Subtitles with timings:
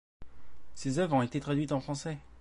[0.73, 2.17] Ses oeuvres ont été traduites en français.